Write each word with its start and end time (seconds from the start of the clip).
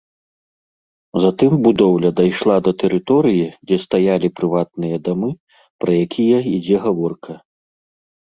Затым 1.23 1.51
будоўля 1.65 2.09
дайшла 2.19 2.55
да 2.67 2.71
тэрыторыі, 2.83 3.43
дзе 3.71 3.77
стаялі 3.85 4.27
прыватныя 4.39 4.97
дамы, 5.09 5.29
пра 5.85 5.91
якія 6.07 6.39
ідзе 6.55 6.77
гаворка. 6.87 7.33